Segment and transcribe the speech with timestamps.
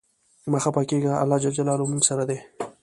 [0.51, 1.45] مه خپه کیږه، الله ج
[1.79, 2.37] له مونږ سره دی.